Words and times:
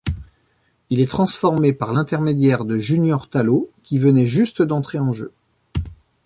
Il 0.89 0.99
est 0.99 1.05
transformé 1.11 1.73
par 1.73 1.93
l’intermédiaire 1.93 2.65
de 2.65 2.79
Junior 2.79 3.29
Tallo, 3.29 3.69
qui 3.83 3.99
venait 3.99 4.25
juste 4.25 4.63
d'entrer 4.63 4.97
en 4.97 5.13
jeu. 5.13 5.31